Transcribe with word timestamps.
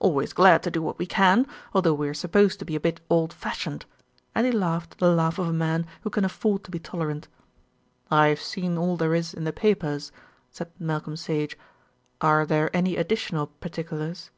"Always 0.00 0.32
glad 0.32 0.64
to 0.64 0.70
do 0.72 0.82
what 0.82 0.98
we 0.98 1.06
can, 1.06 1.46
although 1.72 1.94
we 1.94 2.08
are 2.08 2.12
supposed 2.12 2.58
to 2.58 2.64
be 2.64 2.74
a 2.74 2.80
bit 2.80 3.00
old 3.08 3.32
fashioned," 3.32 3.86
and 4.34 4.44
he 4.44 4.50
laughed 4.50 4.98
the 4.98 5.08
laugh 5.08 5.38
of 5.38 5.46
a 5.46 5.52
man 5.52 5.86
who 6.00 6.10
can 6.10 6.24
afford 6.24 6.64
to 6.64 6.72
be 6.72 6.80
tolerant. 6.80 7.28
"I've 8.10 8.42
seen 8.42 8.76
all 8.78 8.96
there 8.96 9.14
is 9.14 9.32
in 9.32 9.44
the 9.44 9.52
papers," 9.52 10.10
said 10.50 10.72
Malcolm 10.80 11.14
Sage. 11.14 11.56
"Are 12.20 12.44
there 12.44 12.68
any 12.76 12.96
additional 12.96 13.46
particulars?" 13.46 14.32